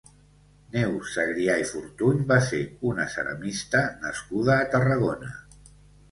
Neus 0.75 1.09
Segrià 1.17 1.57
i 1.63 1.65
Fortuny 1.71 2.23
va 2.31 2.37
ser 2.45 2.61
una 2.91 3.05
ceramista 3.17 3.83
nascuda 4.07 4.55
a 4.55 4.65
Tarragona. 4.77 5.29